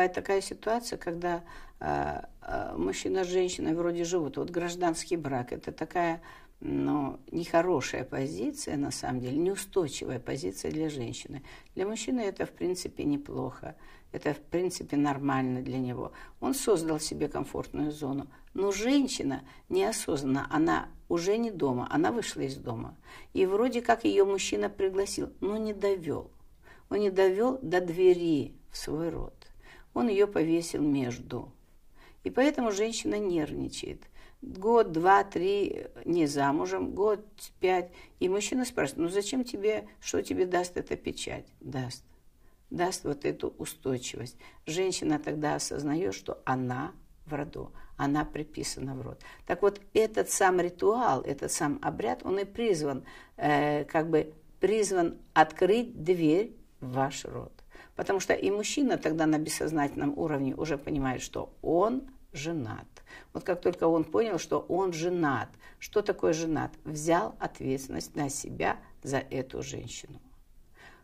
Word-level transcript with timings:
бывает 0.00 0.14
такая 0.14 0.40
ситуация, 0.40 0.96
когда 0.96 1.42
э, 1.78 2.22
э, 2.40 2.74
мужчина 2.74 3.22
с 3.22 3.28
женщиной 3.28 3.74
вроде 3.74 4.04
живут. 4.04 4.38
Вот 4.38 4.48
гражданский 4.48 5.16
брак– 5.16 5.52
это 5.52 5.72
такая 5.72 6.22
но 6.62 7.18
нехорошая 7.30 8.04
позиция, 8.04 8.76
на 8.76 8.90
самом 8.90 9.20
деле, 9.20 9.38
неустойчивая 9.38 10.18
позиция 10.18 10.70
для 10.70 10.90
женщины. 10.90 11.42
Для 11.74 11.86
мужчины 11.86 12.20
это, 12.20 12.44
в 12.44 12.50
принципе, 12.50 13.04
неплохо. 13.04 13.76
Это, 14.12 14.34
в 14.34 14.40
принципе, 14.40 14.98
нормально 14.98 15.62
для 15.62 15.78
него. 15.78 16.12
Он 16.38 16.52
создал 16.52 17.00
себе 17.00 17.28
комфортную 17.28 17.92
зону. 17.92 18.26
Но 18.52 18.72
женщина 18.72 19.42
неосознанно, 19.70 20.46
она 20.50 20.88
уже 21.08 21.38
не 21.38 21.50
дома, 21.50 21.88
она 21.90 22.12
вышла 22.12 22.42
из 22.42 22.56
дома. 22.56 22.94
И 23.32 23.46
вроде 23.46 23.80
как 23.80 24.04
ее 24.04 24.24
мужчина 24.24 24.68
пригласил, 24.68 25.30
но 25.40 25.56
не 25.56 25.72
довел. 25.72 26.30
Он 26.90 26.98
не 26.98 27.10
довел 27.10 27.58
до 27.62 27.80
двери 27.80 28.54
в 28.70 28.76
свой 28.76 29.08
род. 29.08 29.39
Он 29.94 30.08
ее 30.08 30.26
повесил 30.26 30.82
между. 30.82 31.52
И 32.24 32.30
поэтому 32.30 32.70
женщина 32.70 33.18
нервничает 33.18 34.02
год, 34.42 34.92
два, 34.92 35.24
три 35.24 35.86
не 36.04 36.26
замужем, 36.26 36.92
год, 36.92 37.24
пять. 37.60 37.90
И 38.18 38.28
мужчина 38.28 38.64
спрашивает, 38.64 39.08
ну 39.08 39.08
зачем 39.08 39.44
тебе, 39.44 39.86
что 40.00 40.22
тебе 40.22 40.46
даст 40.46 40.76
эта 40.76 40.96
печать? 40.96 41.46
Даст. 41.60 42.04
Даст 42.70 43.04
вот 43.04 43.24
эту 43.24 43.48
устойчивость. 43.58 44.36
Женщина 44.66 45.18
тогда 45.18 45.56
осознает, 45.56 46.14
что 46.14 46.40
она 46.44 46.92
в 47.26 47.34
роду, 47.34 47.72
она 47.96 48.24
приписана 48.24 48.94
в 48.94 49.02
род. 49.02 49.20
Так 49.46 49.62
вот, 49.62 49.80
этот 49.92 50.30
сам 50.30 50.60
ритуал, 50.60 51.20
этот 51.22 51.52
сам 51.52 51.78
обряд, 51.82 52.24
он 52.24 52.38
и 52.38 52.44
призван, 52.44 53.04
э, 53.36 53.84
как 53.84 54.08
бы 54.08 54.32
призван 54.60 55.18
открыть 55.34 56.02
дверь 56.02 56.56
в 56.80 56.92
ваш 56.92 57.24
род. 57.24 57.52
Потому 58.00 58.18
что 58.18 58.32
и 58.32 58.50
мужчина 58.50 58.96
тогда 58.96 59.26
на 59.26 59.38
бессознательном 59.38 60.18
уровне 60.18 60.54
уже 60.54 60.78
понимает, 60.78 61.20
что 61.20 61.52
он 61.60 62.08
женат. 62.32 62.86
Вот 63.34 63.44
как 63.44 63.60
только 63.60 63.84
он 63.88 64.04
понял, 64.04 64.38
что 64.38 64.60
он 64.70 64.94
женат, 64.94 65.50
что 65.78 66.00
такое 66.00 66.32
женат, 66.32 66.72
взял 66.84 67.34
ответственность 67.38 68.16
на 68.16 68.30
себя 68.30 68.78
за 69.02 69.18
эту 69.18 69.62
женщину. 69.62 70.18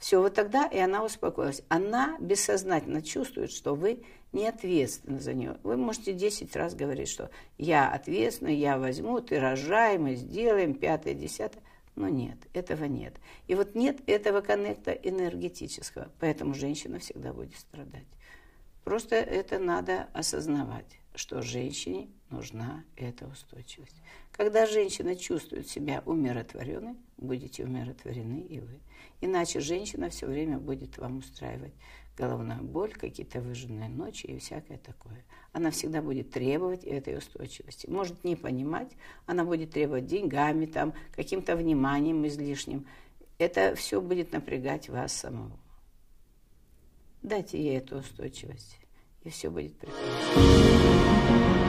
Все, 0.00 0.20
вот 0.20 0.34
тогда 0.34 0.66
и 0.66 0.78
она 0.78 1.04
успокоилась. 1.04 1.62
Она 1.68 2.16
бессознательно 2.18 3.02
чувствует, 3.02 3.52
что 3.52 3.76
вы 3.76 4.02
не 4.32 4.48
ответственны 4.48 5.20
за 5.20 5.32
нее. 5.32 5.58
Вы 5.62 5.76
можете 5.76 6.12
10 6.12 6.56
раз 6.56 6.74
говорить, 6.74 7.08
что 7.08 7.30
я 7.56 7.88
ответственна, 7.88 8.48
я 8.48 8.78
возьму, 8.78 9.20
ты 9.20 9.38
рожай, 9.38 9.96
мы 9.96 10.16
сделаем, 10.16 10.74
пятое, 10.74 11.14
десятое. 11.14 11.62
Но 12.00 12.08
нет, 12.08 12.38
этого 12.54 12.86
нет. 12.86 13.12
И 13.46 13.54
вот 13.54 13.74
нет 13.74 14.00
этого 14.06 14.40
коннекта 14.40 14.90
энергетического, 14.90 16.10
поэтому 16.18 16.54
женщина 16.54 16.98
всегда 16.98 17.34
будет 17.34 17.54
страдать. 17.54 18.06
Просто 18.84 19.16
это 19.16 19.58
надо 19.58 20.08
осознавать 20.14 20.99
что 21.14 21.42
женщине 21.42 22.08
нужна 22.30 22.84
эта 22.96 23.26
устойчивость. 23.26 23.96
Когда 24.32 24.66
женщина 24.66 25.16
чувствует 25.16 25.68
себя 25.68 26.02
умиротворенной, 26.06 26.96
будете 27.16 27.64
умиротворены 27.64 28.40
и 28.40 28.60
вы. 28.60 28.80
Иначе 29.20 29.60
женщина 29.60 30.08
все 30.08 30.26
время 30.26 30.58
будет 30.58 30.98
вам 30.98 31.18
устраивать 31.18 31.74
головную 32.16 32.62
боль, 32.62 32.92
какие-то 32.92 33.40
выжженные 33.40 33.88
ночи 33.88 34.26
и 34.26 34.38
всякое 34.38 34.78
такое. 34.78 35.24
Она 35.52 35.70
всегда 35.70 36.02
будет 36.02 36.30
требовать 36.30 36.84
этой 36.84 37.16
устойчивости. 37.16 37.86
Может 37.88 38.24
не 38.24 38.36
понимать, 38.36 38.92
она 39.26 39.44
будет 39.44 39.72
требовать 39.72 40.06
деньгами, 40.06 40.66
там, 40.66 40.94
каким-то 41.12 41.56
вниманием 41.56 42.26
излишним. 42.26 42.86
Это 43.38 43.74
все 43.74 44.00
будет 44.00 44.32
напрягать 44.32 44.88
вас 44.88 45.12
самого. 45.12 45.58
Дайте 47.22 47.58
ей 47.58 47.78
эту 47.78 47.98
устойчивость 47.98 48.80
и 49.24 49.30
все 49.30 49.50
будет 49.50 49.76
прекрасно. 49.78 51.59